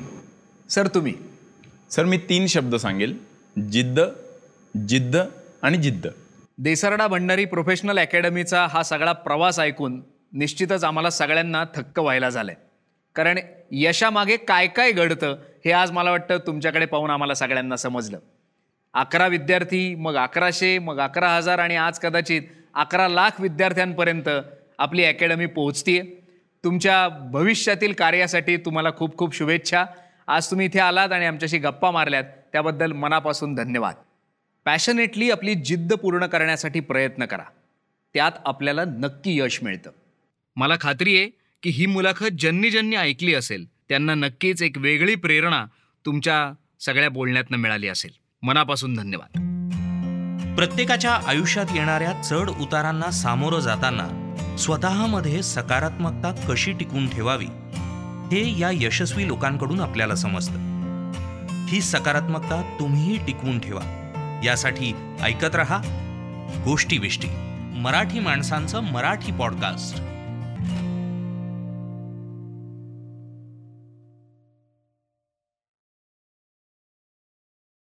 sir 0.70 0.88
तुम्ही? 0.88 1.14
सर 1.92 2.06
मी 2.06 2.18
तीन 2.30 2.46
शब्द 2.48 2.76
सांगेल. 2.76 3.18
जिद्द 3.56 4.00
जिद्द 4.88 5.18
आणि 5.64 5.78
जिद्द. 5.78 6.08
देसरडा 6.58 7.08
भंडारी 7.08 7.46
प्रोफेशनल 7.46 8.00
अकॅडमीचा 8.00 8.68
हा 8.70 8.84
सगळा 8.84 9.12
प्रवास 9.12 9.60
ऐकून 9.60 10.02
निश्चितच 10.34 10.84
आम्हाला 10.84 11.10
सगळ्यांना 11.10 11.64
थक्क 11.76 12.00
व्हायला 12.00 12.30
झालंय. 12.30 12.56
कारण 13.16 13.40
यशामागे 13.72 14.38
काय 14.38 14.68
काय 14.68 14.92
घडतं 14.92 15.38
हे 15.66 15.72
आज 15.72 15.92
मला 15.92 16.12
वाटतं 16.12 16.38
तुमच्याकडे 16.38 16.86
पाहून 16.86 17.10
आम्हाला 17.10 17.34
सगळ्यांना 17.34 17.76
समजलं. 17.76 18.20
अकरा 18.94 19.28
विद्यार्थी 19.28 19.96
मग 19.96 20.16
अकराशे 20.16 20.80
मग 20.80 21.00
अकरा 21.00 21.30
हजार 21.30 21.60
आणि 21.60 21.76
आज 21.76 22.00
कदाचित 22.00 22.42
अकरा 22.74 23.08
लाख 23.08 23.42
विद्यार्थ्यांपर्यंत 23.42 24.30
आपली 24.80 25.06
अकॅडमी 25.06 25.46
पोहोचतीये. 25.46 26.04
तुमच्या 26.64 27.10
भविष्यातील 27.10 27.94
कार्यासाठी 27.94 28.58
तुम्हाला 28.58 28.90
खूप 28.92 29.18
खूप 29.18 29.36
शुभेच्छा. 29.36 29.86
आज 30.28 30.52
तुम्ही 30.52 30.66
इथे 30.66 30.80
आलात 30.80 31.12
आणि 31.12 31.26
आमच्याशी 31.26 31.58
गप्पा 31.58 31.92
मारल्यात. 31.92 32.24
त्याबद्दल 32.24 32.92
मनापासून 32.92 33.56
धन्यवाद. 33.56 33.96
पॅशनेटली 34.66 35.32
आपली 35.32 35.56
जिद्द 35.56 35.94
पूर्ण 35.94 36.26
करण्यासाठी 36.26 36.80
प्रयत्न 36.80 37.26
करा. 37.26 37.44
त्यात 38.14 38.32
आपल्याला 38.46 38.84
नक्की 38.86 39.40
यश 39.40 39.60
मिळतं. 39.64 39.92
मला 40.56 40.74
खात्री 40.82 41.18
आहे 41.18 41.30
की 41.64 41.70
ही 41.70 41.86
मुलाखत 41.86 42.26
ज्यांनी 42.26 42.70
ज्यांनी 42.70 42.96
ऐकली 42.96 43.34
असेल 43.34 43.66
त्यांना 43.90 44.14
नक्कीच 44.16 44.64
एक 44.64 44.78
वेगळी 44.78 45.16
प्रेरणा 45.16 45.66
तुमच्या 46.06 46.54
सगळ्या 46.80 47.10
बोलण्यातनं 47.10 47.58
मिळाली 47.58 47.88
असेल. 47.88 48.12
मनापासून 48.42 48.94
धन्यवाद. 48.94 49.46
प्रत्येकाच्या 50.56 51.14
आयुष्यात 51.14 51.66
येणाऱ्या 51.76 52.14
चढ 52.24 52.50
उतारांना 52.50 53.12
सामोरं 53.12 53.60
जाताना 53.60 54.36
स्वतःमध्ये 54.58 55.44
सकारात्मकता 55.44 56.46
कशी 56.50 56.72
टिकून 56.72 57.10
ठेवावी 57.10 57.46
हे 58.36 58.60
या 58.60 58.70
यशस्वी 58.74 59.28
लोकांकडून 59.28 59.80
आपल्याला 59.82 60.16
समजतं. 60.16 60.70
ही 61.68 61.82
सकारात्मकता 61.82 62.78
तुम्हीही 62.80 63.26
टिकवून 63.26 63.60
ठेवा. 63.60 63.99
यासाठी 64.44 64.94
ऐकत 65.22 65.56
रहा 65.56 65.82
गोष्टी 66.66 66.98
विष्टी 66.98 67.28
मराठी 67.76 68.20
माणसांचं 68.20 68.80
मराठी 68.80 69.32
पॉडकास्ट. 69.32 70.02